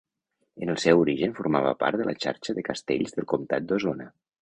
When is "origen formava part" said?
1.03-2.01